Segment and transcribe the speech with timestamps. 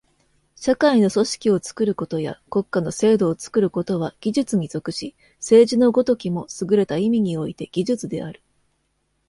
[0.55, 8.41] 社会の組織を作ることや国家の制度を作ることは技術に属し、政治の如きもすぐれた意味において技術である。